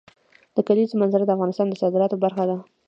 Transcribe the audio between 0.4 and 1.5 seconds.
د کلیزو منظره د